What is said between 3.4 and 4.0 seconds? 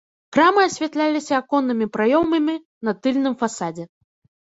фасадзе.